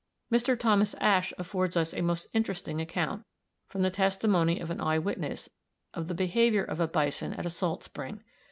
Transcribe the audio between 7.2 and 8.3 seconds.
at a salt spring.